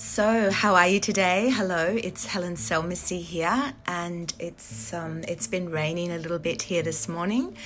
So, 0.00 0.52
how 0.52 0.76
are 0.76 0.86
you 0.86 1.00
today? 1.00 1.50
Hello, 1.50 1.98
it's 2.00 2.24
Helen 2.24 2.54
Selmacy 2.54 3.20
here, 3.20 3.72
and 3.84 4.32
it's 4.38 4.94
um, 4.94 5.24
it's 5.26 5.48
been 5.48 5.70
raining 5.70 6.12
a 6.12 6.18
little 6.18 6.38
bit 6.38 6.62
here 6.62 6.84
this 6.84 7.08
morning, 7.08 7.56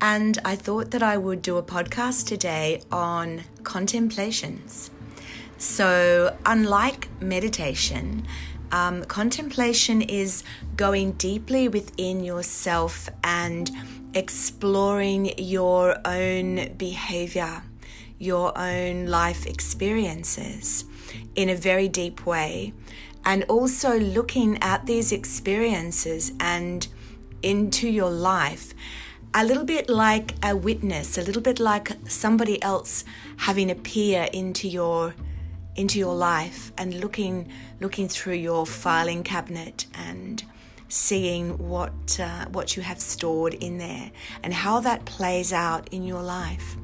and 0.00 0.36
I 0.44 0.56
thought 0.56 0.90
that 0.90 1.04
I 1.04 1.16
would 1.16 1.42
do 1.42 1.58
a 1.58 1.62
podcast 1.62 2.26
today 2.26 2.82
on 2.90 3.44
contemplations. 3.62 4.90
So, 5.58 6.36
unlike 6.44 7.08
meditation, 7.20 8.26
um, 8.72 9.04
contemplation 9.04 10.02
is 10.02 10.42
going 10.74 11.12
deeply 11.12 11.68
within 11.68 12.24
yourself 12.24 13.08
and 13.22 13.70
exploring 14.12 15.38
your 15.38 15.98
own 16.04 16.74
behavior, 16.76 17.62
your 18.18 18.56
own 18.56 19.06
life 19.06 19.46
experiences 19.46 20.84
in 21.34 21.48
a 21.48 21.54
very 21.54 21.88
deep 21.88 22.26
way, 22.26 22.72
and 23.24 23.44
also 23.44 23.98
looking 23.98 24.58
at 24.62 24.86
these 24.86 25.12
experiences 25.12 26.32
and 26.40 26.88
into 27.42 27.88
your 27.88 28.10
life 28.10 28.74
a 29.38 29.44
little 29.44 29.64
bit 29.64 29.90
like 29.90 30.34
a 30.42 30.56
witness, 30.56 31.18
a 31.18 31.22
little 31.22 31.42
bit 31.42 31.60
like 31.60 31.90
somebody 32.08 32.62
else 32.62 33.04
having 33.36 33.70
a 33.70 33.74
peer 33.74 34.28
into 34.32 34.66
your 34.66 35.14
into 35.74 35.98
your 35.98 36.14
life 36.14 36.72
and 36.78 36.94
looking 37.00 37.52
looking 37.78 38.08
through 38.08 38.32
your 38.32 38.64
filing 38.64 39.22
cabinet 39.22 39.84
and 39.92 40.42
seeing 40.88 41.58
what 41.58 42.18
uh, 42.18 42.46
what 42.46 42.76
you 42.78 42.82
have 42.82 42.98
stored 42.98 43.52
in 43.52 43.76
there 43.76 44.10
and 44.42 44.54
how 44.54 44.80
that 44.80 45.04
plays 45.04 45.52
out 45.52 45.86
in 45.92 46.02
your 46.02 46.22
life. 46.22 46.78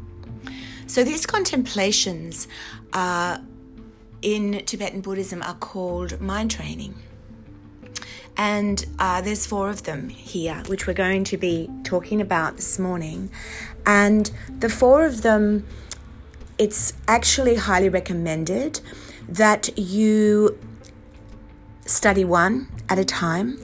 So 0.92 1.02
these 1.05 1.24
contemplations 1.24 2.46
are 2.92 3.41
in 4.20 4.62
Tibetan 4.67 5.00
Buddhism 5.00 5.42
are 5.42 5.55
called 5.55 6.20
mind 6.20 6.50
training. 6.50 6.94
And 8.36 8.84
uh, 8.98 9.22
there's 9.22 9.47
four 9.47 9.70
of 9.70 9.84
them 9.84 10.11
here, 10.11 10.62
which 10.67 10.86
we're 10.86 10.92
going 10.92 11.25
to 11.25 11.39
be 11.39 11.70
talking 11.83 12.20
about 12.20 12.56
this 12.56 12.78
morning. 12.78 13.30
And 13.86 14.30
the 14.50 14.69
four 14.69 15.06
of 15.06 15.22
them, 15.22 15.67
it's 16.58 16.92
actually 17.08 17.55
highly 17.55 17.89
recommended 17.89 18.80
that 19.27 19.70
you 19.78 20.58
study 21.86 22.27
one 22.27 22.69
at 22.91 22.98
a 22.98 23.05
time 23.06 23.58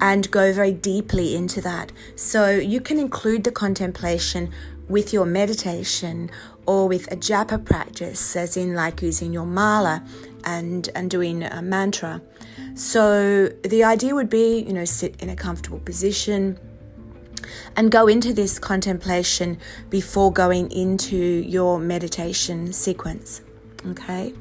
and 0.00 0.28
go 0.32 0.52
very 0.52 0.72
deeply 0.72 1.36
into 1.36 1.60
that. 1.60 1.92
So 2.16 2.50
you 2.50 2.80
can 2.80 2.98
include 2.98 3.44
the 3.44 3.52
contemplation 3.52 4.52
with 4.88 5.12
your 5.12 5.26
meditation 5.26 6.30
or 6.66 6.88
with 6.88 7.10
a 7.12 7.16
japa 7.16 7.64
practice, 7.64 8.36
as 8.36 8.56
in 8.56 8.74
like 8.74 9.02
using 9.02 9.32
your 9.32 9.46
mala 9.46 10.02
and, 10.44 10.88
and 10.94 11.10
doing 11.10 11.42
a 11.42 11.62
mantra. 11.62 12.20
So 12.74 13.48
the 13.64 13.84
idea 13.84 14.14
would 14.14 14.30
be, 14.30 14.60
you 14.60 14.72
know, 14.72 14.84
sit 14.84 15.20
in 15.20 15.28
a 15.28 15.36
comfortable 15.36 15.80
position 15.80 16.58
and 17.76 17.90
go 17.90 18.06
into 18.06 18.32
this 18.32 18.58
contemplation 18.58 19.58
before 19.90 20.32
going 20.32 20.70
into 20.70 21.16
your 21.16 21.78
meditation 21.78 22.72
sequence. 22.72 23.42
Okay? 23.86 24.34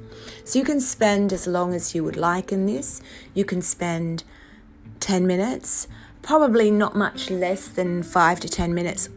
So 0.43 0.59
you 0.59 0.65
can 0.65 0.79
spend 0.79 1.33
as 1.33 1.47
long 1.47 1.73
as 1.73 1.93
you 1.93 2.03
would 2.03 2.17
like 2.17 2.51
in 2.51 2.65
this. 2.65 3.01
You 3.33 3.45
can 3.45 3.61
spend 3.61 4.23
10 4.99 5.27
minutes, 5.27 5.87
probably 6.21 6.71
not 6.71 6.95
much 6.95 7.29
less 7.29 7.67
than 7.67 8.03
5 8.03 8.39
to 8.41 8.49
10 8.49 8.73
minutes 8.73 9.09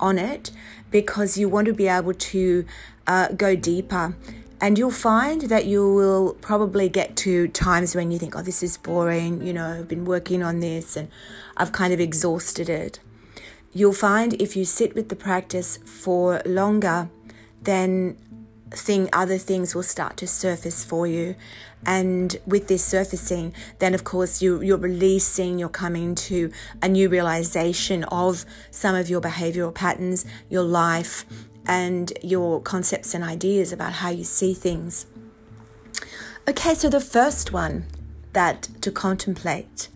on 0.00 0.18
it 0.18 0.50
because 0.90 1.36
you 1.36 1.48
want 1.48 1.66
to 1.66 1.72
be 1.72 1.88
able 1.88 2.14
to 2.14 2.64
uh, 3.06 3.28
go 3.28 3.54
deeper. 3.54 4.14
And 4.60 4.76
you'll 4.76 4.90
find 4.90 5.42
that 5.42 5.66
you 5.66 5.92
will 5.94 6.34
probably 6.40 6.88
get 6.88 7.16
to 7.18 7.46
times 7.48 7.94
when 7.94 8.10
you 8.10 8.18
think, 8.18 8.34
oh, 8.34 8.42
this 8.42 8.62
is 8.62 8.76
boring, 8.76 9.40
you 9.40 9.52
know, 9.52 9.78
I've 9.80 9.88
been 9.88 10.04
working 10.04 10.42
on 10.42 10.58
this 10.60 10.96
and 10.96 11.08
I've 11.56 11.70
kind 11.70 11.92
of 11.92 12.00
exhausted 12.00 12.68
it. 12.68 12.98
You'll 13.72 13.92
find 13.92 14.34
if 14.42 14.56
you 14.56 14.64
sit 14.64 14.94
with 14.96 15.10
the 15.10 15.16
practice 15.16 15.78
for 15.84 16.42
longer, 16.44 17.08
then 17.62 18.16
thing 18.70 19.08
other 19.12 19.38
things 19.38 19.74
will 19.74 19.82
start 19.82 20.16
to 20.18 20.26
surface 20.26 20.84
for 20.84 21.06
you. 21.06 21.34
And 21.86 22.36
with 22.46 22.68
this 22.68 22.84
surfacing 22.84 23.54
then 23.78 23.94
of 23.94 24.04
course 24.04 24.42
you 24.42 24.60
you're 24.60 24.76
releasing 24.76 25.58
you're 25.58 25.68
coming 25.68 26.14
to 26.14 26.50
a 26.82 26.88
new 26.88 27.08
realization 27.08 28.04
of 28.04 28.44
some 28.70 28.94
of 28.94 29.08
your 29.08 29.20
behavioral 29.20 29.72
patterns 29.72 30.24
your 30.48 30.64
life 30.64 31.24
and 31.66 32.12
your 32.22 32.60
concepts 32.60 33.14
and 33.14 33.22
ideas 33.22 33.72
about 33.72 33.92
how 33.92 34.08
you 34.08 34.24
see 34.24 34.54
things. 34.54 35.06
Okay 36.48 36.74
so 36.74 36.88
the 36.88 37.00
first 37.00 37.52
one 37.52 37.86
that 38.32 38.68
to 38.80 38.90
contemplate 38.90 39.88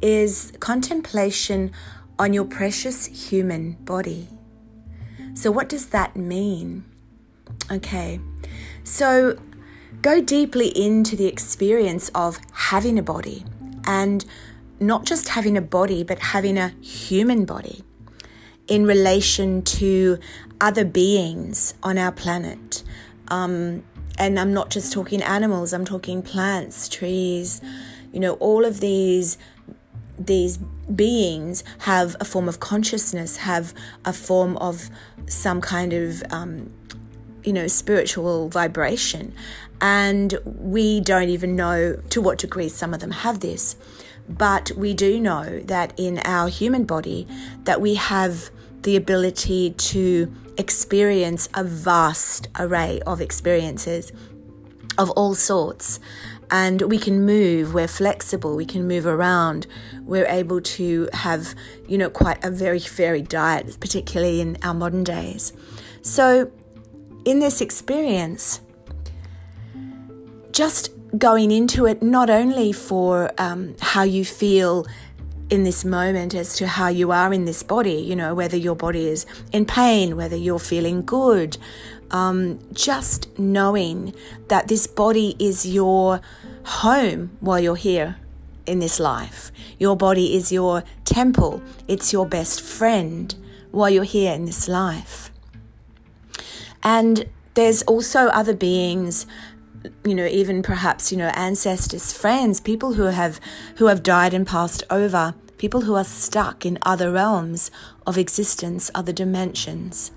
is 0.00 0.52
contemplation 0.60 1.72
on 2.18 2.32
your 2.32 2.44
precious 2.44 3.06
human 3.06 3.72
body. 3.84 4.28
So 5.34 5.50
what 5.50 5.68
does 5.68 5.86
that 5.86 6.16
mean 6.16 6.84
Okay, 7.70 8.20
so 8.84 9.38
go 10.02 10.20
deeply 10.20 10.68
into 10.68 11.16
the 11.16 11.26
experience 11.26 12.10
of 12.14 12.38
having 12.52 12.98
a 12.98 13.02
body 13.02 13.44
and 13.84 14.24
not 14.80 15.04
just 15.04 15.28
having 15.28 15.56
a 15.56 15.62
body, 15.62 16.02
but 16.02 16.18
having 16.18 16.56
a 16.58 16.70
human 16.80 17.44
body 17.44 17.82
in 18.66 18.86
relation 18.86 19.62
to 19.62 20.18
other 20.60 20.84
beings 20.84 21.74
on 21.82 21.98
our 21.98 22.12
planet. 22.12 22.82
Um, 23.28 23.82
and 24.18 24.38
I'm 24.38 24.52
not 24.52 24.70
just 24.70 24.92
talking 24.92 25.22
animals, 25.22 25.72
I'm 25.72 25.84
talking 25.84 26.22
plants, 26.22 26.88
trees, 26.88 27.60
you 28.12 28.20
know, 28.20 28.34
all 28.34 28.64
of 28.64 28.80
these 28.80 29.38
these 30.18 30.58
beings 30.94 31.64
have 31.78 32.14
a 32.20 32.26
form 32.26 32.46
of 32.46 32.60
consciousness, 32.60 33.38
have 33.38 33.72
a 34.04 34.12
form 34.12 34.58
of 34.58 34.90
some 35.26 35.62
kind 35.62 35.94
of 35.94 36.22
um, 36.30 36.70
you 37.44 37.52
know, 37.52 37.66
spiritual 37.66 38.48
vibration. 38.48 39.34
And 39.80 40.38
we 40.44 41.00
don't 41.00 41.28
even 41.28 41.56
know 41.56 41.96
to 42.10 42.20
what 42.20 42.38
degree 42.38 42.68
some 42.68 42.92
of 42.92 43.00
them 43.00 43.10
have 43.10 43.40
this. 43.40 43.76
But 44.28 44.70
we 44.76 44.94
do 44.94 45.18
know 45.18 45.60
that 45.60 45.92
in 45.96 46.18
our 46.20 46.48
human 46.48 46.84
body 46.84 47.26
that 47.64 47.80
we 47.80 47.94
have 47.94 48.50
the 48.82 48.96
ability 48.96 49.70
to 49.70 50.32
experience 50.56 51.48
a 51.54 51.64
vast 51.64 52.48
array 52.58 53.00
of 53.06 53.20
experiences 53.20 54.12
of 54.98 55.10
all 55.10 55.34
sorts 55.34 55.98
and 56.50 56.82
we 56.82 56.98
can 56.98 57.24
move 57.24 57.72
we're 57.72 57.88
flexible 57.88 58.56
we 58.56 58.66
can 58.66 58.86
move 58.86 59.06
around 59.06 59.66
we're 60.02 60.26
able 60.26 60.60
to 60.60 61.08
have 61.12 61.54
you 61.88 61.96
know 61.96 62.10
quite 62.10 62.42
a 62.44 62.50
very 62.50 62.78
varied 62.78 63.28
diet 63.28 63.78
particularly 63.80 64.40
in 64.40 64.56
our 64.62 64.74
modern 64.74 65.04
days 65.04 65.52
so 66.02 66.50
in 67.24 67.40
this 67.40 67.60
experience, 67.60 68.60
just 70.52 70.90
going 71.16 71.50
into 71.50 71.86
it 71.86 72.02
not 72.02 72.30
only 72.30 72.72
for 72.72 73.30
um, 73.38 73.74
how 73.80 74.02
you 74.02 74.24
feel 74.24 74.86
in 75.50 75.64
this 75.64 75.84
moment 75.84 76.34
as 76.34 76.54
to 76.56 76.66
how 76.66 76.88
you 76.88 77.10
are 77.10 77.32
in 77.32 77.44
this 77.44 77.62
body, 77.62 77.94
you 77.94 78.14
know, 78.14 78.34
whether 78.34 78.56
your 78.56 78.76
body 78.76 79.08
is 79.08 79.26
in 79.52 79.66
pain, 79.66 80.16
whether 80.16 80.36
you're 80.36 80.60
feeling 80.60 81.04
good, 81.04 81.58
um, 82.12 82.58
just 82.72 83.36
knowing 83.38 84.14
that 84.48 84.68
this 84.68 84.86
body 84.86 85.34
is 85.38 85.66
your 85.66 86.20
home 86.64 87.36
while 87.40 87.58
you're 87.58 87.74
here 87.74 88.16
in 88.66 88.78
this 88.78 89.00
life. 89.00 89.50
Your 89.78 89.96
body 89.96 90.36
is 90.36 90.52
your 90.52 90.84
temple, 91.04 91.60
it's 91.88 92.12
your 92.12 92.26
best 92.26 92.60
friend 92.60 93.34
while 93.72 93.90
you're 93.90 94.04
here 94.04 94.32
in 94.32 94.44
this 94.44 94.68
life. 94.68 95.29
And 96.82 97.28
there's 97.54 97.82
also 97.82 98.26
other 98.28 98.54
beings 98.54 99.26
you 100.04 100.14
know 100.14 100.26
even 100.26 100.62
perhaps 100.62 101.10
you 101.10 101.16
know 101.16 101.28
ancestors 101.28 102.12
friends 102.12 102.60
people 102.60 102.94
who 102.94 103.04
have 103.04 103.40
who 103.76 103.86
have 103.86 104.02
died 104.02 104.34
and 104.34 104.46
passed 104.46 104.82
over 104.90 105.34
people 105.60 105.82
who 105.82 105.94
are 105.94 106.04
stuck 106.04 106.64
in 106.64 106.78
other 106.82 107.12
realms 107.12 107.70
of 108.06 108.16
existence 108.16 108.90
other 108.94 109.12
dimensions. 109.12 110.10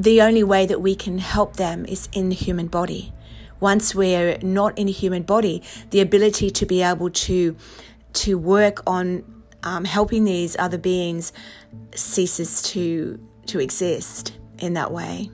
The 0.00 0.22
only 0.22 0.42
way 0.42 0.64
that 0.64 0.80
we 0.80 0.94
can 0.94 1.18
help 1.18 1.56
them 1.56 1.84
is 1.84 2.08
in 2.12 2.30
the 2.30 2.34
human 2.34 2.68
body. 2.68 3.12
Once 3.60 3.94
we're 3.94 4.38
not 4.38 4.78
in 4.78 4.88
a 4.88 4.92
human 4.92 5.24
body 5.24 5.62
the 5.90 6.00
ability 6.00 6.48
to 6.50 6.64
be 6.64 6.82
able 6.82 7.10
to 7.10 7.54
to 8.14 8.38
work 8.38 8.82
on 8.86 9.24
um, 9.62 9.84
helping 9.84 10.24
these 10.24 10.56
other 10.58 10.78
beings 10.78 11.32
ceases 11.94 12.62
to 12.62 13.20
to 13.46 13.60
exist 13.60 14.38
in 14.58 14.74
that 14.74 14.92
way. 14.92 15.30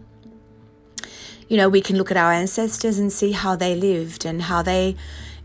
You 1.49 1.57
know, 1.59 1.69
we 1.69 1.81
can 1.81 1.97
look 1.97 2.11
at 2.11 2.17
our 2.17 2.33
ancestors 2.33 2.99
and 2.99 3.13
see 3.13 3.33
how 3.33 3.55
they 3.55 3.75
lived 3.75 4.25
and 4.25 4.43
how 4.43 4.63
they 4.63 4.97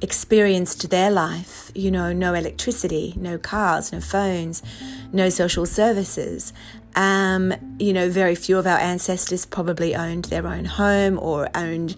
experienced 0.02 0.90
their 0.90 1.12
life. 1.12 1.72
You 1.76 1.92
know, 1.92 2.14
no 2.14 2.34
electricity, 2.34 3.14
no 3.18 3.38
cars, 3.38 3.92
no 3.92 4.00
phones, 4.00 4.64
no 5.12 5.30
social 5.30 5.66
services. 5.66 6.54
Um, 6.96 7.54
you 7.78 7.94
know, 7.94 8.10
very 8.10 8.36
few 8.36 8.58
of 8.58 8.66
our 8.66 8.78
ancestors 8.78 9.46
probably 9.46 9.96
owned 9.96 10.26
their 10.26 10.48
own 10.48 10.66
home 10.66 11.20
or 11.20 11.50
owned 11.54 11.96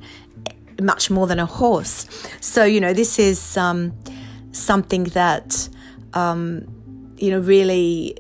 much 0.81 1.10
more 1.10 1.27
than 1.27 1.39
a 1.39 1.45
horse. 1.45 2.07
So, 2.42 2.63
you 2.63 2.81
know, 2.81 2.94
this 2.94 3.19
is 3.19 3.56
um, 3.56 3.94
something 4.51 5.06
that, 5.06 5.69
um, 6.13 7.13
you 7.18 7.30
know, 7.30 7.39
really 7.39 8.18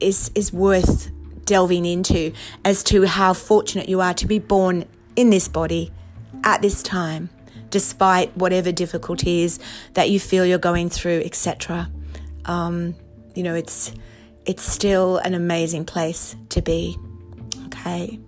is, 0.00 0.30
is 0.34 0.52
worth 0.52 1.10
delving 1.46 1.86
into 1.86 2.32
as 2.64 2.82
to 2.82 3.06
how 3.06 3.32
fortunate 3.32 3.88
you 3.88 4.00
are 4.00 4.14
to 4.14 4.26
be 4.26 4.38
born 4.38 4.84
in 5.14 5.30
this 5.30 5.48
body 5.48 5.92
at 6.44 6.60
this 6.60 6.82
time, 6.82 7.30
despite 7.70 8.36
whatever 8.36 8.70
difficulties 8.70 9.58
that 9.94 10.10
you 10.10 10.20
feel 10.20 10.44
you're 10.44 10.58
going 10.58 10.90
through, 10.90 11.22
etc. 11.24 11.90
Um, 12.44 12.94
you 13.34 13.42
know, 13.42 13.54
it's 13.54 13.92
it's 14.44 14.62
still 14.62 15.16
an 15.18 15.34
amazing 15.34 15.84
place 15.84 16.36
to 16.50 16.60
be. 16.60 16.96
Okay, 17.66 18.20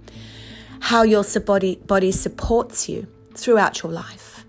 how 0.80 1.02
your 1.02 1.24
body 1.44 1.76
body 1.86 2.10
supports 2.10 2.88
you 2.88 3.06
throughout 3.34 3.82
your 3.82 3.92
life, 3.92 4.44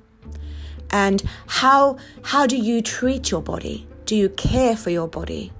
and 0.89 1.21
how 1.47 1.97
how 2.23 2.47
do 2.47 2.57
you 2.57 2.81
treat 2.81 3.29
your 3.29 3.41
body? 3.41 3.87
Do 4.05 4.15
you 4.15 4.29
care 4.29 4.75
for 4.75 4.89
your 4.89 5.07
body, 5.07 5.51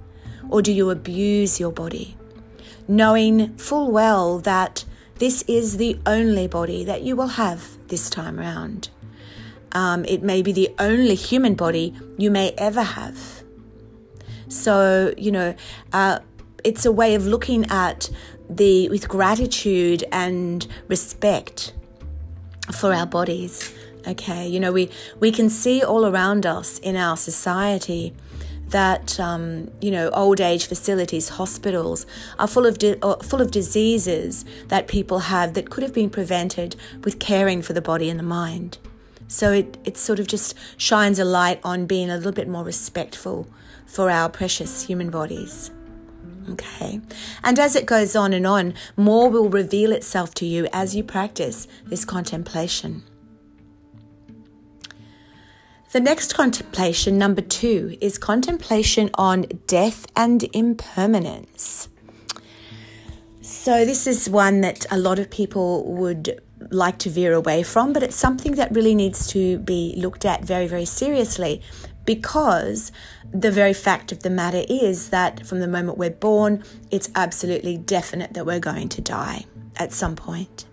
or 0.48 0.62
do 0.62 0.72
you 0.72 0.90
abuse 0.90 1.60
your 1.60 1.72
body? 1.72 2.16
Knowing 2.90 3.56
full 3.56 3.92
well 3.92 4.40
that 4.40 4.84
this 5.20 5.44
is 5.46 5.76
the 5.76 5.96
only 6.06 6.48
body 6.48 6.82
that 6.82 7.02
you 7.02 7.14
will 7.14 7.28
have 7.28 7.78
this 7.86 8.10
time 8.10 8.36
round. 8.36 8.88
Um, 9.70 10.04
it 10.06 10.24
may 10.24 10.42
be 10.42 10.50
the 10.50 10.74
only 10.76 11.14
human 11.14 11.54
body 11.54 11.94
you 12.18 12.32
may 12.32 12.50
ever 12.58 12.82
have. 12.82 13.44
So, 14.48 15.14
you 15.16 15.30
know, 15.30 15.54
uh, 15.92 16.18
it's 16.64 16.84
a 16.84 16.90
way 16.90 17.14
of 17.14 17.28
looking 17.28 17.64
at 17.70 18.10
the 18.48 18.88
with 18.88 19.08
gratitude 19.08 20.02
and 20.10 20.66
respect 20.88 21.72
for 22.72 22.92
our 22.92 23.06
bodies. 23.06 23.72
Okay, 24.04 24.48
you 24.48 24.58
know, 24.58 24.72
we 24.72 24.90
we 25.20 25.30
can 25.30 25.48
see 25.48 25.80
all 25.80 26.06
around 26.06 26.44
us 26.44 26.80
in 26.80 26.96
our 26.96 27.16
society 27.16 28.14
that 28.70 29.18
um, 29.20 29.70
you 29.80 29.90
know 29.90 30.10
old 30.10 30.40
age 30.40 30.66
facilities, 30.66 31.30
hospitals 31.30 32.06
are 32.38 32.48
full 32.48 32.66
of 32.66 32.78
di- 32.78 32.96
uh, 33.02 33.16
full 33.16 33.40
of 33.40 33.50
diseases 33.50 34.44
that 34.68 34.88
people 34.88 35.20
have 35.20 35.54
that 35.54 35.70
could 35.70 35.82
have 35.82 35.94
been 35.94 36.10
prevented 36.10 36.76
with 37.04 37.18
caring 37.18 37.62
for 37.62 37.72
the 37.72 37.82
body 37.82 38.08
and 38.08 38.18
the 38.18 38.24
mind. 38.24 38.78
So 39.28 39.52
it 39.52 39.78
it 39.84 39.96
sort 39.96 40.18
of 40.18 40.26
just 40.26 40.54
shines 40.76 41.18
a 41.18 41.24
light 41.24 41.60
on 41.62 41.86
being 41.86 42.10
a 42.10 42.16
little 42.16 42.32
bit 42.32 42.48
more 42.48 42.64
respectful 42.64 43.46
for 43.86 44.10
our 44.10 44.28
precious 44.28 44.86
human 44.86 45.10
bodies. 45.10 45.70
Okay. 46.48 47.00
And 47.42 47.58
as 47.58 47.76
it 47.76 47.86
goes 47.86 48.16
on 48.16 48.32
and 48.32 48.46
on, 48.46 48.74
more 48.96 49.28
will 49.28 49.48
reveal 49.48 49.92
itself 49.92 50.34
to 50.34 50.46
you 50.46 50.68
as 50.72 50.96
you 50.96 51.04
practice 51.04 51.68
this 51.84 52.04
contemplation. 52.04 53.02
The 55.92 55.98
next 55.98 56.34
contemplation, 56.36 57.18
number 57.18 57.40
two, 57.40 57.98
is 58.00 58.16
contemplation 58.16 59.10
on 59.14 59.46
death 59.66 60.06
and 60.14 60.44
impermanence. 60.52 61.88
So, 63.40 63.84
this 63.84 64.06
is 64.06 64.30
one 64.30 64.60
that 64.60 64.86
a 64.92 64.96
lot 64.96 65.18
of 65.18 65.30
people 65.30 65.92
would 65.94 66.40
like 66.70 66.98
to 66.98 67.10
veer 67.10 67.32
away 67.32 67.64
from, 67.64 67.92
but 67.92 68.04
it's 68.04 68.14
something 68.14 68.52
that 68.52 68.72
really 68.72 68.94
needs 68.94 69.26
to 69.32 69.58
be 69.58 69.94
looked 69.96 70.24
at 70.24 70.44
very, 70.44 70.68
very 70.68 70.84
seriously 70.84 71.60
because 72.04 72.92
the 73.32 73.50
very 73.50 73.72
fact 73.72 74.12
of 74.12 74.22
the 74.22 74.30
matter 74.30 74.62
is 74.68 75.10
that 75.10 75.44
from 75.44 75.58
the 75.58 75.66
moment 75.66 75.98
we're 75.98 76.10
born, 76.10 76.62
it's 76.92 77.10
absolutely 77.16 77.76
definite 77.76 78.34
that 78.34 78.46
we're 78.46 78.60
going 78.60 78.88
to 78.90 79.00
die 79.00 79.44
at 79.76 79.92
some 79.92 80.14
point. 80.14 80.66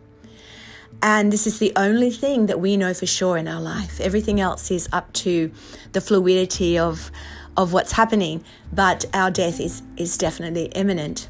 And 1.01 1.31
this 1.31 1.45
is 1.45 1.59
the 1.59 1.73
only 1.75 2.09
thing 2.09 2.47
that 2.47 2.59
we 2.59 2.75
know 2.75 2.93
for 2.93 3.05
sure 3.05 3.37
in 3.37 3.47
our 3.47 3.61
life. 3.61 3.99
Everything 4.01 4.39
else 4.39 4.71
is 4.71 4.89
up 4.91 5.13
to 5.13 5.51
the 5.93 6.01
fluidity 6.01 6.77
of 6.77 7.11
of 7.55 7.73
what's 7.73 7.93
happening, 7.93 8.43
but 8.71 9.05
our 9.13 9.31
death 9.31 9.59
is 9.59 9.83
is 9.95 10.17
definitely 10.17 10.65
imminent. 10.67 11.27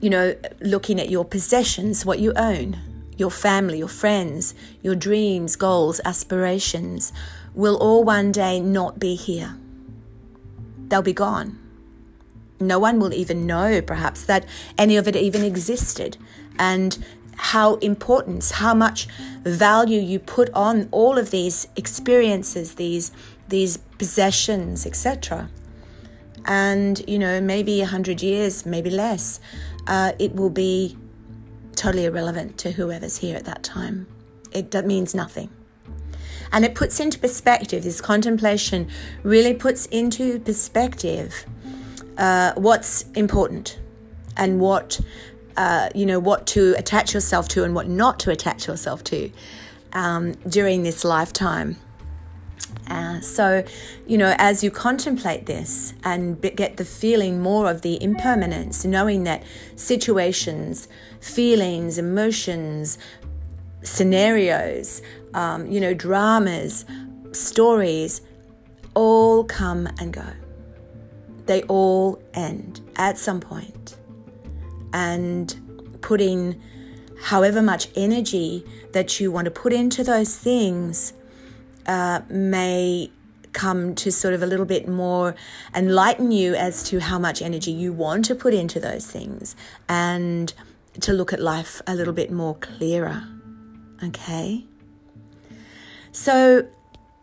You 0.00 0.10
know, 0.10 0.36
looking 0.60 1.00
at 1.00 1.10
your 1.10 1.24
possessions, 1.24 2.06
what 2.06 2.20
you 2.20 2.32
own, 2.34 2.78
your 3.16 3.30
family, 3.30 3.78
your 3.78 3.88
friends, 3.88 4.54
your 4.82 4.94
dreams, 4.94 5.56
goals, 5.56 6.00
aspirations 6.04 7.12
will 7.54 7.76
all 7.76 8.04
one 8.04 8.30
day 8.30 8.60
not 8.60 9.00
be 9.00 9.16
here. 9.16 9.56
They'll 10.88 11.02
be 11.02 11.12
gone. 11.12 11.58
No 12.60 12.78
one 12.78 12.98
will 12.98 13.12
even 13.12 13.46
know, 13.46 13.82
perhaps, 13.82 14.24
that 14.24 14.46
any 14.76 14.96
of 14.96 15.06
it 15.08 15.16
even 15.16 15.42
existed. 15.44 16.16
And 16.58 16.98
how 17.38 17.76
important, 17.76 18.50
how 18.50 18.74
much 18.74 19.06
value 19.44 20.00
you 20.00 20.18
put 20.18 20.50
on 20.52 20.88
all 20.90 21.18
of 21.18 21.30
these 21.30 21.68
experiences, 21.76 22.74
these 22.74 23.12
these 23.48 23.78
possessions, 23.96 24.84
etc. 24.84 25.48
And 26.44 27.02
you 27.08 27.18
know, 27.18 27.40
maybe 27.40 27.80
a 27.80 27.86
hundred 27.86 28.22
years, 28.22 28.66
maybe 28.66 28.90
less, 28.90 29.40
uh, 29.86 30.12
it 30.18 30.34
will 30.34 30.50
be 30.50 30.96
totally 31.76 32.04
irrelevant 32.04 32.58
to 32.58 32.72
whoever's 32.72 33.18
here 33.18 33.36
at 33.36 33.44
that 33.44 33.62
time. 33.62 34.06
It 34.52 34.74
means 34.84 35.14
nothing. 35.14 35.50
And 36.50 36.64
it 36.64 36.74
puts 36.74 36.98
into 36.98 37.18
perspective, 37.18 37.84
this 37.84 38.00
contemplation 38.00 38.88
really 39.22 39.54
puts 39.54 39.86
into 39.86 40.40
perspective 40.40 41.44
uh, 42.16 42.54
what's 42.56 43.02
important 43.14 43.78
and 44.36 44.60
what 44.60 45.00
uh, 45.58 45.90
you 45.92 46.06
know, 46.06 46.20
what 46.20 46.46
to 46.46 46.72
attach 46.78 47.12
yourself 47.12 47.48
to 47.48 47.64
and 47.64 47.74
what 47.74 47.88
not 47.88 48.20
to 48.20 48.30
attach 48.30 48.68
yourself 48.68 49.02
to 49.02 49.28
um, 49.92 50.32
during 50.48 50.84
this 50.84 51.04
lifetime. 51.04 51.76
Uh, 52.86 53.20
so, 53.20 53.64
you 54.06 54.16
know, 54.16 54.34
as 54.38 54.62
you 54.62 54.70
contemplate 54.70 55.46
this 55.46 55.94
and 56.04 56.40
get 56.40 56.76
the 56.76 56.84
feeling 56.84 57.40
more 57.40 57.68
of 57.68 57.82
the 57.82 58.00
impermanence, 58.00 58.84
knowing 58.84 59.24
that 59.24 59.42
situations, 59.74 60.86
feelings, 61.20 61.98
emotions, 61.98 62.96
scenarios, 63.82 65.02
um, 65.34 65.66
you 65.66 65.80
know, 65.80 65.92
dramas, 65.92 66.84
stories, 67.32 68.22
all 68.94 69.42
come 69.42 69.88
and 69.98 70.12
go. 70.12 70.26
They 71.46 71.62
all 71.62 72.22
end 72.32 72.80
at 72.96 73.18
some 73.18 73.40
point 73.40 73.97
and 74.92 75.98
putting 76.00 76.60
however 77.22 77.60
much 77.60 77.88
energy 77.96 78.64
that 78.92 79.20
you 79.20 79.30
want 79.30 79.44
to 79.44 79.50
put 79.50 79.72
into 79.72 80.04
those 80.04 80.36
things 80.36 81.12
uh, 81.86 82.20
may 82.28 83.10
come 83.52 83.94
to 83.94 84.12
sort 84.12 84.34
of 84.34 84.42
a 84.42 84.46
little 84.46 84.66
bit 84.66 84.86
more 84.86 85.34
enlighten 85.74 86.30
you 86.30 86.54
as 86.54 86.82
to 86.84 87.00
how 87.00 87.18
much 87.18 87.42
energy 87.42 87.72
you 87.72 87.92
want 87.92 88.24
to 88.24 88.34
put 88.34 88.54
into 88.54 88.78
those 88.78 89.06
things 89.06 89.56
and 89.88 90.52
to 91.00 91.12
look 91.12 91.32
at 91.32 91.40
life 91.40 91.80
a 91.86 91.94
little 91.94 92.12
bit 92.12 92.30
more 92.30 92.54
clearer. 92.56 93.24
Okay? 94.02 94.64
So, 96.12 96.68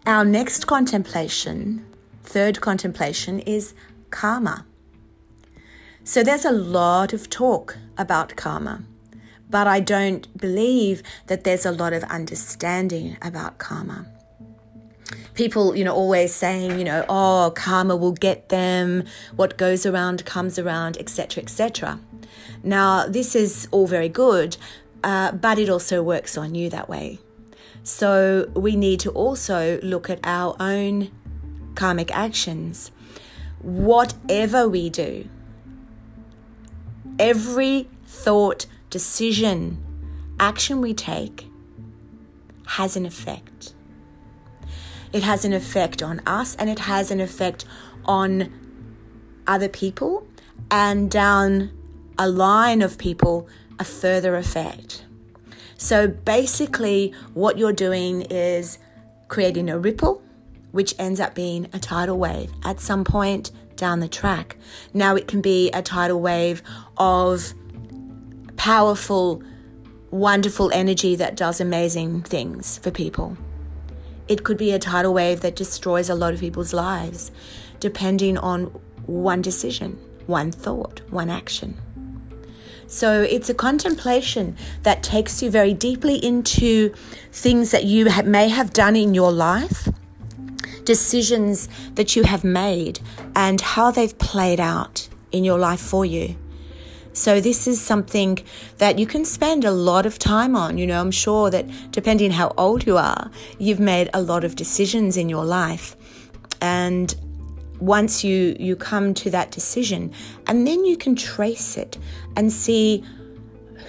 our 0.05 0.23
next 0.23 0.67
contemplation, 0.67 1.85
third 2.23 2.61
contemplation, 2.61 3.39
is 3.39 3.73
karma. 4.11 4.65
So 6.07 6.21
there's 6.21 6.45
a 6.45 6.51
lot 6.51 7.13
of 7.13 7.31
talk 7.31 7.79
about 7.97 8.35
karma, 8.35 8.83
but 9.49 9.65
I 9.65 9.79
don't 9.79 10.37
believe 10.37 11.01
that 11.25 11.43
there's 11.43 11.65
a 11.65 11.71
lot 11.71 11.93
of 11.93 12.03
understanding 12.03 13.17
about 13.23 13.57
karma. 13.57 14.05
People, 15.33 15.75
you 15.75 15.83
know, 15.83 15.95
always 15.95 16.31
saying, 16.31 16.77
you 16.77 16.85
know, 16.85 17.05
oh, 17.09 17.51
karma 17.55 17.95
will 17.95 18.11
get 18.11 18.49
them, 18.49 19.03
what 19.35 19.57
goes 19.57 19.83
around 19.83 20.23
comes 20.25 20.59
around, 20.59 20.95
etc., 20.99 21.41
etc. 21.41 21.99
Now, 22.61 23.07
this 23.07 23.35
is 23.35 23.67
all 23.71 23.87
very 23.87 24.07
good, 24.07 24.57
uh, 25.03 25.31
but 25.31 25.57
it 25.57 25.69
also 25.69 26.03
works 26.03 26.37
on 26.37 26.53
you 26.53 26.69
that 26.69 26.87
way. 26.87 27.17
So 27.81 28.51
we 28.53 28.75
need 28.75 28.99
to 28.99 29.09
also 29.09 29.79
look 29.81 30.11
at 30.11 30.19
our 30.23 30.55
own 30.59 31.09
karmic 31.73 32.15
actions. 32.15 32.91
Whatever 33.63 34.69
we 34.69 34.91
do, 34.91 35.29
Every 37.17 37.87
thought, 38.05 38.65
decision, 38.89 39.83
action 40.39 40.81
we 40.81 40.93
take 40.93 41.47
has 42.65 42.95
an 42.95 43.05
effect. 43.05 43.73
It 45.13 45.23
has 45.23 45.45
an 45.45 45.53
effect 45.53 46.03
on 46.03 46.21
us 46.25 46.55
and 46.55 46.69
it 46.69 46.79
has 46.79 47.11
an 47.11 47.21
effect 47.21 47.65
on 48.03 48.51
other 49.47 49.69
people 49.69 50.27
and 50.69 51.09
down 51.09 51.71
a 52.17 52.27
line 52.27 52.81
of 52.81 52.97
people, 52.97 53.47
a 53.79 53.83
further 53.83 54.35
effect. 54.35 55.05
So 55.77 56.07
basically, 56.07 57.13
what 57.33 57.57
you're 57.57 57.73
doing 57.73 58.23
is 58.23 58.79
creating 59.27 59.69
a 59.69 59.77
ripple, 59.77 60.21
which 60.71 60.95
ends 60.97 61.19
up 61.19 61.35
being 61.35 61.67
a 61.73 61.79
tidal 61.79 62.17
wave. 62.17 62.51
At 62.63 62.79
some 62.79 63.03
point, 63.03 63.51
down 63.75 63.99
the 63.99 64.07
track. 64.07 64.57
Now 64.93 65.15
it 65.15 65.27
can 65.27 65.41
be 65.41 65.69
a 65.71 65.81
tidal 65.81 66.21
wave 66.21 66.61
of 66.97 67.53
powerful 68.57 69.43
wonderful 70.11 70.71
energy 70.71 71.15
that 71.15 71.35
does 71.35 71.59
amazing 71.59 72.21
things 72.21 72.77
for 72.77 72.89
people. 72.89 73.37
It 74.27 74.43
could 74.43 74.57
be 74.57 74.71
a 74.71 74.79
tidal 74.79 75.13
wave 75.13 75.41
that 75.41 75.55
destroys 75.55 76.09
a 76.09 76.15
lot 76.15 76.33
of 76.33 76.39
people's 76.39 76.73
lives, 76.73 77.31
depending 77.79 78.37
on 78.37 78.65
one 79.05 79.41
decision, 79.41 79.99
one 80.25 80.51
thought, 80.51 81.01
one 81.09 81.29
action. 81.29 81.77
So 82.87 83.21
it's 83.21 83.49
a 83.49 83.53
contemplation 83.53 84.55
that 84.83 85.03
takes 85.03 85.41
you 85.43 85.49
very 85.49 85.73
deeply 85.73 86.15
into 86.15 86.93
things 87.31 87.71
that 87.71 87.83
you 87.83 88.05
may 88.23 88.47
have 88.49 88.73
done 88.73 88.95
in 88.95 89.13
your 89.13 89.31
life, 89.31 89.89
decisions 90.85 91.67
that 91.95 92.15
you 92.15 92.23
have 92.23 92.43
made, 92.43 92.99
and 93.35 93.59
how 93.59 93.91
they've 93.91 94.17
played 94.17 94.59
out 94.59 95.09
in 95.31 95.43
your 95.43 95.59
life 95.59 95.81
for 95.81 96.05
you. 96.05 96.35
So 97.13 97.39
this 97.39 97.65
is 97.65 97.79
something 97.79 98.39
that 98.77 98.99
you 98.99 99.05
can 99.05 99.23
spend 99.23 99.63
a 99.63 99.71
lot 99.71 100.05
of 100.05 100.19
time 100.19 100.55
on. 100.55 100.77
You 100.77 100.85
know, 100.85 100.99
I'm 100.99 101.11
sure 101.11 101.49
that 101.49 101.65
depending 101.91 102.31
how 102.31 102.53
old 102.57 102.85
you 102.85 102.97
are, 102.97 103.31
you've 103.57 103.79
made 103.79 104.09
a 104.13 104.21
lot 104.21 104.43
of 104.43 104.55
decisions 104.55 105.15
in 105.15 105.29
your 105.29 105.45
life. 105.45 105.95
And 106.61 107.15
once 107.79 108.23
you 108.23 108.55
you 108.59 108.75
come 108.75 109.13
to 109.13 109.29
that 109.29 109.51
decision 109.51 110.11
and 110.47 110.65
then 110.65 110.85
you 110.85 110.95
can 110.95 111.15
trace 111.15 111.77
it 111.77 111.97
and 112.35 112.51
see 112.51 113.03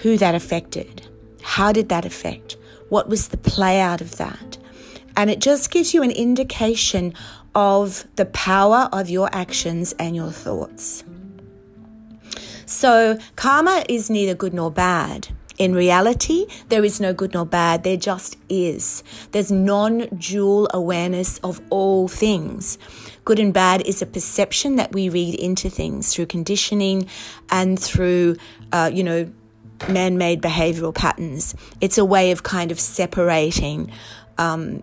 who 0.02 0.16
that 0.16 0.34
affected 0.34 1.06
how 1.42 1.72
did 1.72 1.88
that 1.88 2.04
affect 2.04 2.56
what 2.88 3.08
was 3.08 3.28
the 3.28 3.36
play 3.36 3.80
out 3.80 4.00
of 4.00 4.16
that 4.16 4.58
and 5.16 5.30
it 5.30 5.40
just 5.40 5.70
gives 5.70 5.94
you 5.94 6.02
an 6.02 6.10
indication 6.10 7.14
of 7.54 8.06
the 8.16 8.26
power 8.26 8.88
of 8.92 9.08
your 9.08 9.28
actions 9.32 9.94
and 9.98 10.14
your 10.14 10.30
thoughts 10.30 11.04
so 12.66 13.18
karma 13.36 13.84
is 13.88 14.10
neither 14.10 14.34
good 14.34 14.54
nor 14.54 14.70
bad 14.70 15.28
in 15.58 15.74
reality, 15.74 16.46
there 16.68 16.84
is 16.84 17.00
no 17.00 17.14
good 17.14 17.32
nor 17.32 17.46
bad, 17.46 17.82
there 17.82 17.96
just 17.96 18.36
is. 18.48 19.02
There's 19.32 19.50
non 19.50 20.06
dual 20.18 20.68
awareness 20.72 21.38
of 21.38 21.60
all 21.70 22.08
things. 22.08 22.78
Good 23.24 23.38
and 23.38 23.54
bad 23.54 23.86
is 23.86 24.02
a 24.02 24.06
perception 24.06 24.76
that 24.76 24.92
we 24.92 25.08
read 25.08 25.34
into 25.34 25.70
things 25.70 26.14
through 26.14 26.26
conditioning 26.26 27.08
and 27.50 27.80
through, 27.80 28.36
uh, 28.72 28.90
you 28.92 29.02
know, 29.02 29.32
man 29.88 30.18
made 30.18 30.42
behavioral 30.42 30.94
patterns. 30.94 31.54
It's 31.80 31.98
a 31.98 32.04
way 32.04 32.30
of 32.32 32.42
kind 32.42 32.70
of 32.70 32.78
separating 32.78 33.90
um, 34.38 34.82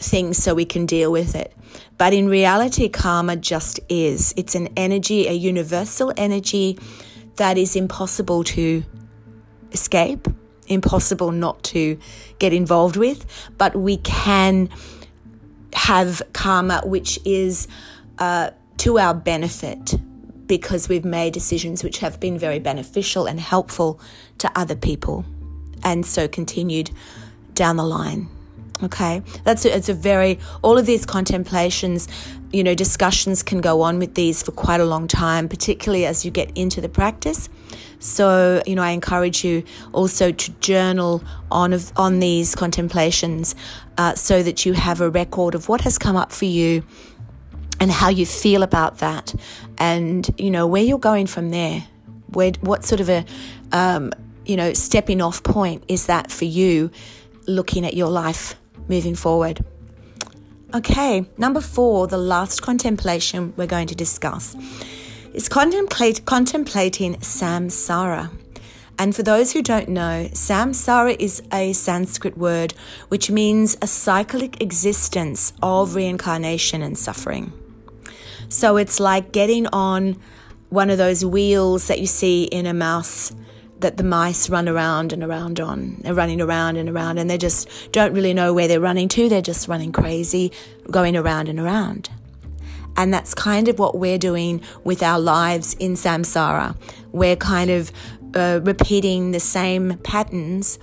things 0.00 0.38
so 0.38 0.54
we 0.54 0.64
can 0.64 0.86
deal 0.86 1.12
with 1.12 1.34
it. 1.34 1.54
But 1.98 2.12
in 2.12 2.28
reality, 2.28 2.88
karma 2.88 3.36
just 3.36 3.78
is. 3.88 4.34
It's 4.36 4.54
an 4.54 4.68
energy, 4.76 5.28
a 5.28 5.32
universal 5.32 6.12
energy 6.16 6.78
that 7.36 7.58
is 7.58 7.76
impossible 7.76 8.44
to 8.44 8.82
escape, 9.72 10.26
impossible 10.66 11.30
not 11.30 11.62
to 11.64 11.98
get 12.38 12.52
involved 12.52 12.96
with, 12.96 13.26
but 13.58 13.76
we 13.76 13.98
can 13.98 14.68
have 15.72 16.22
karma 16.32 16.82
which 16.84 17.18
is 17.24 17.68
uh, 18.18 18.50
to 18.78 18.98
our 18.98 19.14
benefit 19.14 19.94
because 20.46 20.88
we've 20.88 21.04
made 21.04 21.32
decisions 21.32 21.84
which 21.84 21.98
have 21.98 22.18
been 22.18 22.38
very 22.38 22.58
beneficial 22.58 23.26
and 23.26 23.38
helpful 23.38 24.00
to 24.38 24.50
other 24.56 24.74
people, 24.74 25.24
and 25.84 26.04
so 26.04 26.26
continued 26.26 26.90
down 27.54 27.76
the 27.76 27.84
line. 27.84 28.28
Okay, 28.82 29.22
that's 29.44 29.64
a, 29.66 29.76
it's 29.76 29.90
a 29.90 29.94
very 29.94 30.38
all 30.62 30.78
of 30.78 30.86
these 30.86 31.04
contemplations, 31.04 32.08
you 32.52 32.64
know, 32.64 32.74
discussions 32.74 33.42
can 33.42 33.60
go 33.60 33.82
on 33.82 33.98
with 33.98 34.14
these 34.14 34.42
for 34.42 34.52
quite 34.52 34.80
a 34.80 34.84
long 34.84 35.06
time, 35.06 35.48
particularly 35.48 36.06
as 36.06 36.24
you 36.24 36.30
get 36.30 36.50
into 36.56 36.80
the 36.80 36.88
practice. 36.88 37.48
So, 37.98 38.62
you 38.66 38.74
know, 38.74 38.82
I 38.82 38.90
encourage 38.90 39.44
you 39.44 39.62
also 39.92 40.32
to 40.32 40.52
journal 40.60 41.22
on 41.50 41.78
on 41.96 42.20
these 42.20 42.54
contemplations, 42.54 43.54
uh, 43.98 44.14
so 44.14 44.42
that 44.42 44.64
you 44.64 44.72
have 44.72 45.00
a 45.02 45.10
record 45.10 45.54
of 45.54 45.68
what 45.68 45.82
has 45.82 45.98
come 45.98 46.16
up 46.16 46.32
for 46.32 46.46
you 46.46 46.82
and 47.78 47.90
how 47.90 48.08
you 48.08 48.24
feel 48.24 48.62
about 48.62 48.98
that, 48.98 49.34
and 49.78 50.28
you 50.38 50.50
know 50.50 50.66
where 50.66 50.82
you're 50.82 50.98
going 50.98 51.26
from 51.26 51.50
there. 51.50 51.86
Where 52.28 52.52
what 52.60 52.84
sort 52.84 53.00
of 53.00 53.10
a 53.10 53.26
um, 53.72 54.12
you 54.46 54.56
know 54.56 54.72
stepping 54.72 55.20
off 55.20 55.42
point 55.42 55.84
is 55.86 56.06
that 56.06 56.30
for 56.30 56.46
you, 56.46 56.90
looking 57.46 57.84
at 57.84 57.94
your 57.94 58.08
life 58.08 58.56
moving 58.90 59.14
forward. 59.14 59.64
Okay, 60.74 61.24
number 61.38 61.62
four, 61.62 62.06
the 62.06 62.18
last 62.18 62.60
contemplation 62.60 63.54
we're 63.56 63.66
going 63.66 63.86
to 63.86 63.94
discuss 63.94 64.54
is 65.32 65.48
contemplate, 65.48 66.24
contemplating 66.26 67.14
samsara. 67.16 68.30
And 68.98 69.16
for 69.16 69.22
those 69.22 69.52
who 69.52 69.62
don't 69.62 69.88
know, 69.88 70.28
samsara 70.32 71.16
is 71.18 71.42
a 71.52 71.72
Sanskrit 71.72 72.36
word 72.36 72.74
which 73.08 73.30
means 73.30 73.76
a 73.80 73.86
cyclic 73.86 74.60
existence 74.60 75.54
of 75.62 75.94
reincarnation 75.94 76.82
and 76.82 76.98
suffering. 76.98 77.52
So 78.50 78.76
it's 78.76 79.00
like 79.00 79.32
getting 79.32 79.66
on 79.68 80.20
one 80.68 80.90
of 80.90 80.98
those 80.98 81.24
wheels 81.24 81.86
that 81.86 82.00
you 82.00 82.06
see 82.06 82.44
in 82.44 82.66
a 82.66 82.74
mouse 82.74 83.32
that 83.80 83.96
the 83.96 84.04
mice 84.04 84.48
run 84.48 84.68
around 84.68 85.12
and 85.12 85.22
around 85.22 85.60
on. 85.60 85.96
They're 86.00 86.14
running 86.14 86.40
around 86.40 86.76
and 86.76 86.88
around 86.88 87.18
and 87.18 87.28
they 87.28 87.38
just 87.38 87.68
don't 87.92 88.12
really 88.12 88.34
know 88.34 88.52
where 88.52 88.68
they're 88.68 88.80
running 88.80 89.08
to. 89.08 89.28
They're 89.28 89.42
just 89.42 89.68
running 89.68 89.92
crazy, 89.92 90.52
going 90.90 91.16
around 91.16 91.48
and 91.48 91.58
around. 91.58 92.10
And 92.96 93.14
that's 93.14 93.34
kind 93.34 93.68
of 93.68 93.78
what 93.78 93.96
we're 93.96 94.18
doing 94.18 94.62
with 94.84 95.02
our 95.02 95.18
lives 95.18 95.74
in 95.74 95.94
samsara. 95.94 96.76
We're 97.12 97.36
kind 97.36 97.70
of 97.70 97.92
uh, 98.34 98.60
repeating 98.62 99.30
the 99.30 99.40
same 99.40 99.98
patterns 99.98 100.78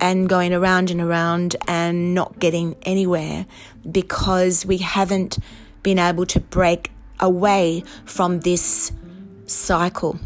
and 0.00 0.28
going 0.28 0.54
around 0.54 0.90
and 0.90 1.00
around 1.00 1.56
and 1.66 2.14
not 2.14 2.38
getting 2.38 2.76
anywhere 2.82 3.46
because 3.90 4.64
we 4.64 4.78
haven't 4.78 5.38
been 5.82 5.98
able 5.98 6.26
to 6.26 6.40
break 6.40 6.90
away 7.20 7.82
from 8.04 8.40
this 8.40 8.92
cycle. 9.46 10.18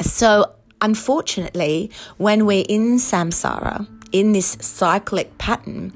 So, 0.00 0.54
unfortunately, 0.84 1.90
when 2.18 2.44
we're 2.44 2.66
in 2.68 2.98
samsara, 2.98 3.88
in 4.12 4.32
this 4.32 4.58
cyclic 4.60 5.38
pattern, 5.38 5.92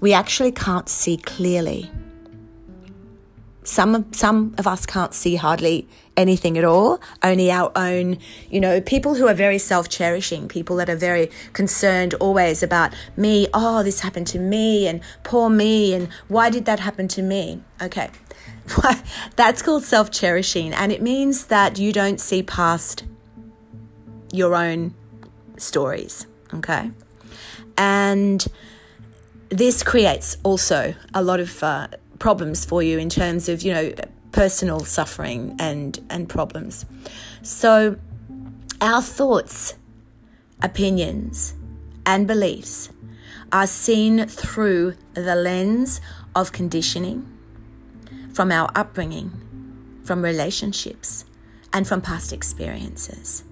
we 0.00 0.12
actually 0.12 0.50
can't 0.50 0.88
see 0.88 1.16
clearly. 1.16 1.88
Some 3.62 3.94
of, 3.94 4.04
some 4.10 4.52
of 4.58 4.66
us 4.66 4.84
can't 4.84 5.14
see 5.14 5.36
hardly 5.36 5.86
anything 6.16 6.58
at 6.58 6.64
all, 6.64 7.00
only 7.22 7.52
our 7.52 7.70
own, 7.76 8.18
you 8.50 8.60
know, 8.60 8.80
people 8.80 9.14
who 9.14 9.28
are 9.28 9.34
very 9.34 9.58
self 9.58 9.88
cherishing, 9.88 10.48
people 10.48 10.74
that 10.76 10.90
are 10.90 10.96
very 10.96 11.30
concerned 11.52 12.14
always 12.14 12.64
about 12.64 12.92
me, 13.16 13.46
oh, 13.54 13.84
this 13.84 14.00
happened 14.00 14.26
to 14.26 14.40
me, 14.40 14.88
and 14.88 15.00
poor 15.22 15.48
me, 15.48 15.94
and 15.94 16.08
why 16.26 16.50
did 16.50 16.64
that 16.64 16.80
happen 16.80 17.06
to 17.06 17.22
me? 17.22 17.62
Okay, 17.80 18.10
that's 19.36 19.62
called 19.62 19.84
self 19.84 20.10
cherishing, 20.10 20.74
and 20.74 20.90
it 20.90 21.00
means 21.00 21.46
that 21.46 21.78
you 21.78 21.92
don't 21.92 22.20
see 22.20 22.42
past 22.42 23.04
your 24.32 24.56
own 24.56 24.94
stories, 25.58 26.26
okay? 26.54 26.90
And 27.76 28.44
this 29.50 29.82
creates 29.82 30.36
also 30.42 30.94
a 31.14 31.22
lot 31.22 31.40
of 31.40 31.62
uh, 31.62 31.88
problems 32.18 32.64
for 32.64 32.82
you 32.82 32.98
in 32.98 33.08
terms 33.08 33.48
of, 33.48 33.62
you 33.62 33.72
know, 33.72 33.92
personal 34.32 34.80
suffering 34.80 35.54
and, 35.58 35.98
and 36.10 36.28
problems. 36.28 36.86
So, 37.42 37.96
our 38.80 39.02
thoughts, 39.02 39.74
opinions, 40.62 41.54
and 42.06 42.26
beliefs 42.26 42.88
are 43.52 43.66
seen 43.66 44.26
through 44.26 44.94
the 45.14 45.36
lens 45.36 46.00
of 46.34 46.52
conditioning, 46.52 47.28
from 48.32 48.50
our 48.50 48.70
upbringing, 48.74 49.30
from 50.02 50.22
relationships, 50.22 51.26
and 51.72 51.86
from 51.86 52.00
past 52.00 52.32
experiences. 52.32 53.44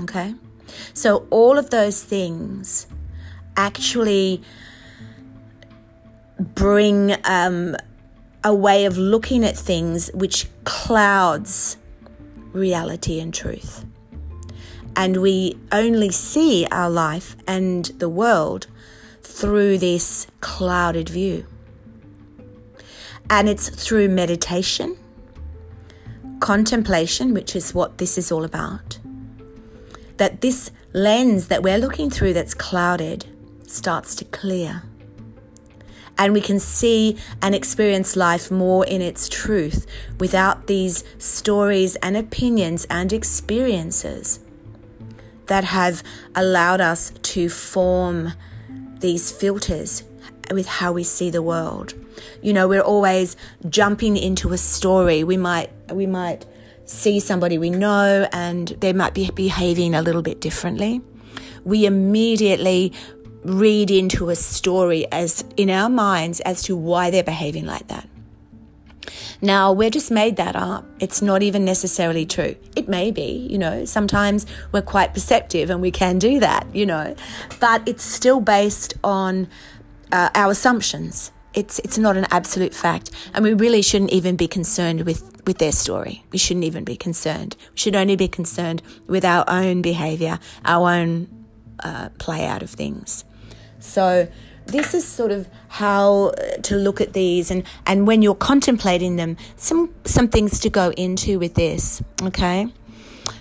Okay? 0.00 0.34
So, 0.94 1.26
all 1.30 1.58
of 1.58 1.70
those 1.70 2.02
things 2.02 2.86
actually 3.56 4.42
bring 6.38 7.14
um, 7.24 7.76
a 8.44 8.54
way 8.54 8.84
of 8.84 8.98
looking 8.98 9.44
at 9.44 9.56
things 9.56 10.10
which 10.12 10.46
clouds 10.64 11.76
reality 12.52 13.20
and 13.20 13.32
truth. 13.32 13.84
And 14.94 15.18
we 15.18 15.58
only 15.72 16.10
see 16.10 16.66
our 16.70 16.88
life 16.88 17.36
and 17.46 17.84
the 17.98 18.08
world 18.08 18.66
through 19.22 19.78
this 19.78 20.26
clouded 20.40 21.08
view. 21.08 21.46
And 23.28 23.48
it's 23.48 23.68
through 23.68 24.08
meditation, 24.08 24.96
contemplation, 26.40 27.34
which 27.34 27.54
is 27.54 27.74
what 27.74 27.98
this 27.98 28.16
is 28.16 28.32
all 28.32 28.44
about, 28.44 28.98
that 30.16 30.40
this 30.40 30.70
lens 30.92 31.48
that 31.48 31.62
we're 31.62 31.78
looking 31.78 32.10
through 32.10 32.32
that's 32.32 32.54
clouded 32.54 33.26
starts 33.66 34.14
to 34.14 34.24
clear 34.24 34.82
and 36.18 36.32
we 36.32 36.40
can 36.40 36.58
see 36.58 37.16
and 37.42 37.54
experience 37.54 38.16
life 38.16 38.50
more 38.50 38.86
in 38.86 39.02
its 39.02 39.28
truth 39.28 39.86
without 40.18 40.66
these 40.66 41.04
stories 41.18 41.96
and 41.96 42.16
opinions 42.16 42.86
and 42.88 43.12
experiences 43.12 44.40
that 45.46 45.64
have 45.64 46.02
allowed 46.34 46.80
us 46.80 47.12
to 47.22 47.48
form 47.48 48.32
these 49.00 49.30
filters 49.30 50.02
with 50.50 50.66
how 50.66 50.92
we 50.92 51.04
see 51.04 51.30
the 51.30 51.42
world. 51.42 51.94
You 52.42 52.52
know, 52.52 52.66
we're 52.66 52.80
always 52.80 53.36
jumping 53.68 54.16
into 54.16 54.52
a 54.52 54.58
story. 54.58 55.22
We 55.22 55.36
might 55.36 55.70
we 55.92 56.06
might 56.06 56.46
see 56.86 57.20
somebody 57.20 57.58
we 57.58 57.70
know 57.70 58.28
and 58.32 58.68
they 58.80 58.92
might 58.92 59.12
be 59.12 59.30
behaving 59.30 59.94
a 59.94 60.02
little 60.02 60.22
bit 60.22 60.40
differently. 60.40 61.02
We 61.64 61.84
immediately 61.84 62.92
read 63.44 63.90
into 63.90 64.30
a 64.30 64.36
story 64.36 65.06
as 65.12 65.44
in 65.56 65.70
our 65.70 65.90
minds 65.90 66.40
as 66.40 66.62
to 66.64 66.76
why 66.76 67.10
they're 67.10 67.22
behaving 67.22 67.66
like 67.66 67.88
that. 67.88 68.08
Now, 69.42 69.72
we're 69.72 69.90
just 69.90 70.10
made 70.10 70.36
that 70.36 70.56
up. 70.56 70.86
It's 70.98 71.20
not 71.20 71.42
even 71.42 71.64
necessarily 71.64 72.24
true. 72.24 72.56
It 72.74 72.88
may 72.88 73.10
be, 73.10 73.46
you 73.50 73.58
know, 73.58 73.84
sometimes 73.84 74.46
we're 74.72 74.82
quite 74.82 75.12
perceptive 75.12 75.68
and 75.68 75.82
we 75.82 75.90
can 75.90 76.18
do 76.18 76.40
that, 76.40 76.66
you 76.74 76.86
know, 76.86 77.14
but 77.60 77.86
it's 77.86 78.02
still 78.02 78.40
based 78.40 78.94
on 79.04 79.48
uh, 80.10 80.30
our 80.34 80.52
assumptions. 80.52 81.32
It's, 81.56 81.78
it's 81.80 81.96
not 81.96 82.16
an 82.16 82.26
absolute 82.30 82.74
fact. 82.74 83.10
And 83.34 83.42
we 83.42 83.54
really 83.54 83.82
shouldn't 83.82 84.12
even 84.12 84.36
be 84.36 84.46
concerned 84.46 85.04
with, 85.06 85.42
with 85.46 85.58
their 85.58 85.72
story. 85.72 86.22
We 86.30 86.38
shouldn't 86.38 86.64
even 86.64 86.84
be 86.84 86.96
concerned. 86.96 87.56
We 87.72 87.78
should 87.78 87.96
only 87.96 88.14
be 88.14 88.28
concerned 88.28 88.82
with 89.06 89.24
our 89.24 89.44
own 89.48 89.80
behavior, 89.80 90.38
our 90.64 90.90
own 90.90 91.28
uh, 91.80 92.10
play 92.18 92.46
out 92.46 92.62
of 92.62 92.70
things. 92.70 93.24
So, 93.80 94.28
this 94.66 94.94
is 94.94 95.06
sort 95.06 95.30
of 95.30 95.48
how 95.68 96.30
uh, 96.30 96.56
to 96.62 96.76
look 96.76 97.00
at 97.00 97.12
these 97.12 97.52
and, 97.52 97.62
and 97.86 98.06
when 98.06 98.20
you're 98.20 98.34
contemplating 98.34 99.14
them, 99.14 99.36
some, 99.54 99.94
some 100.04 100.26
things 100.28 100.58
to 100.60 100.70
go 100.70 100.90
into 100.90 101.38
with 101.38 101.54
this, 101.54 102.02
okay? 102.22 102.66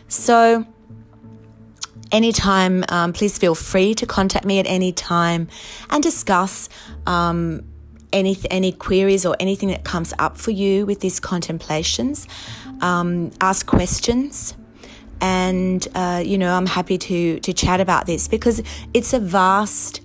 So, 0.08 0.66
anytime, 2.12 2.86
um, 2.90 3.12
please 3.12 3.38
feel 3.38 3.56
free 3.56 3.96
to 3.96 4.06
contact 4.06 4.46
me 4.46 4.60
at 4.60 4.68
any 4.68 4.92
time 4.92 5.48
and 5.90 6.04
discuss 6.04 6.70
um, 7.08 7.64
any, 8.16 8.36
any 8.50 8.72
queries 8.72 9.26
or 9.26 9.36
anything 9.40 9.70
that 9.70 9.84
comes 9.84 10.14
up 10.18 10.38
for 10.38 10.52
you 10.52 10.86
with 10.88 11.02
these 11.02 11.20
contemplations. 11.20 12.28
Um, 12.82 13.32
ask 13.40 13.68
questions 13.68 14.56
and 15.22 15.88
uh, 15.96 16.22
you 16.26 16.38
know 16.38 16.54
I'm 16.54 16.66
happy 16.66 16.98
to 16.98 17.40
to 17.40 17.54
chat 17.54 17.80
about 17.80 18.06
this 18.06 18.28
because 18.28 18.62
it's 18.94 19.14
a 19.14 19.20
vast 19.20 20.02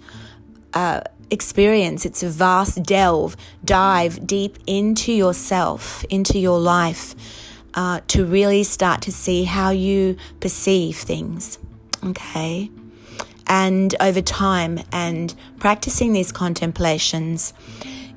uh, 0.73 1.00
experience. 1.31 2.05
It's 2.05 2.23
a 2.23 2.29
vast 2.29 2.83
delve, 2.83 3.37
dive 3.64 4.26
deep 4.26 4.59
into 4.67 5.12
yourself, 5.12 6.05
into 6.05 6.38
your 6.38 6.59
life, 6.59 7.14
uh, 7.75 8.00
to 8.09 8.25
really 8.25 8.64
start 8.64 9.02
to 9.02 9.12
see 9.12 9.45
how 9.45 9.71
you 9.71 10.17
perceive 10.40 10.97
things. 10.97 11.59
Okay. 12.05 12.71
And 13.47 13.97
over 14.00 14.23
time 14.23 14.81
and 14.93 15.35
practicing 15.59 16.12
these 16.12 16.31
contemplations, 16.31 17.52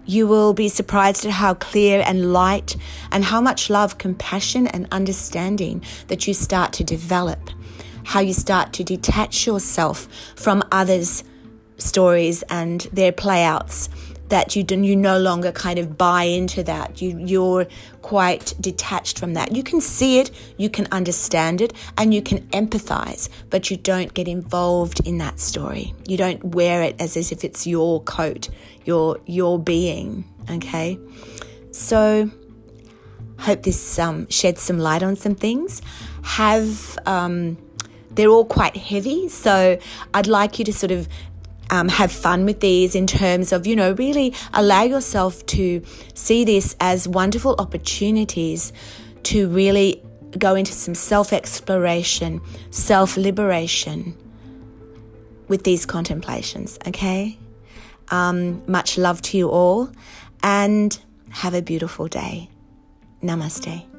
you 0.06 0.28
will 0.28 0.54
be 0.54 0.70
surprised 0.70 1.26
at 1.26 1.32
how 1.32 1.54
clear 1.54 2.04
and 2.06 2.34
light 2.34 2.76
and 3.12 3.26
how 3.26 3.42
much 3.42 3.70
love, 3.70 3.98
compassion, 3.98 4.68
and 4.68 4.88
understanding 4.92 5.84
that 6.08 6.28
you 6.28 6.34
start 6.34 6.74
to 6.74 6.84
develop. 6.84 7.50
How 8.06 8.20
you 8.20 8.34
start 8.34 8.74
to 8.74 8.84
detach 8.84 9.48
yourself 9.48 10.08
from 10.36 10.64
others' 10.72 11.24
stories 11.78 12.44
and 12.50 12.82
their 12.92 13.12
playouts 13.12 13.90
that 14.34 14.56
you 14.56 14.64
do, 14.64 14.82
you 14.82 14.96
no 14.96 15.20
longer 15.20 15.52
kind 15.52 15.78
of 15.78 15.96
buy 15.96 16.24
into 16.24 16.64
that. 16.64 17.00
You 17.04 17.20
you're 17.20 17.68
quite 18.02 18.56
detached 18.60 19.20
from 19.20 19.36
that. 19.36 19.56
You 19.56 19.62
can 19.62 19.80
see 19.80 20.18
it 20.18 20.32
you 20.58 20.72
can 20.72 20.88
understand 20.92 21.62
it 21.62 21.72
and 22.00 22.16
you 22.16 22.22
can 22.24 22.40
empathize 22.48 23.30
but 23.52 23.70
you 23.70 23.78
don't 23.78 24.12
get 24.16 24.28
involved 24.28 25.06
in 25.06 25.20
that 25.20 25.40
story. 25.40 25.94
You 26.08 26.18
don't 26.18 26.44
wear 26.44 26.82
it 26.82 26.96
as, 27.00 27.16
if 27.16 27.44
it's 27.44 27.68
your 27.68 28.02
coat 28.02 28.50
your 28.86 29.20
your 29.28 29.60
being 29.60 30.26
okay? 30.50 30.98
So 31.70 32.32
hope 33.38 33.62
this 33.62 34.00
um, 34.00 34.28
sheds 34.30 34.64
some 34.64 34.80
light 34.80 35.04
on 35.04 35.16
some 35.16 35.36
things. 35.36 35.80
Have 36.24 36.98
um, 37.06 37.58
they're 38.16 38.30
all 38.30 38.46
quite 38.46 38.78
heavy 38.78 39.28
so 39.28 39.78
i'd 40.14 40.28
like 40.28 40.60
you 40.60 40.66
to 40.66 40.72
sort 40.72 40.92
of 40.92 41.08
um, 41.74 41.90
have 41.90 42.12
fun 42.12 42.46
with 42.46 42.60
these 42.60 42.94
in 42.94 43.08
terms 43.08 43.52
of, 43.52 43.66
you 43.66 43.76
know, 43.76 43.94
really 43.94 44.32
allow 44.54 44.84
yourself 44.84 45.44
to 45.48 45.82
see 46.14 46.46
this 46.46 46.76
as 46.80 47.08
wonderful 47.08 47.56
opportunities 47.58 48.72
to 49.24 49.50
really 49.50 50.00
go 50.38 50.54
into 50.54 50.72
some 50.72 50.94
self 50.94 51.34
exploration, 51.34 52.42
self 52.70 53.18
liberation 53.18 54.16
with 55.48 55.64
these 55.64 55.84
contemplations, 55.88 56.78
okay? 56.86 57.40
Um, 58.10 58.62
much 58.68 59.00
love 59.00 59.24
to 59.24 59.38
you 59.40 59.50
all 59.50 59.90
and 60.44 61.00
have 61.30 61.56
a 61.56 61.62
beautiful 61.64 62.08
day. 62.08 62.50
Namaste. 63.24 63.93